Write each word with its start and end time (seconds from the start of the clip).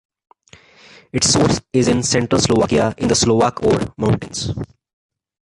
Its 1.13 1.29
source 1.29 1.61
is 1.73 1.87
in 1.87 2.01
central 2.01 2.41
Slovakia 2.41 2.95
in 2.97 3.07
the 3.07 3.13
Slovak 3.13 3.61
Ore 3.61 3.93
Mountains. 3.97 4.49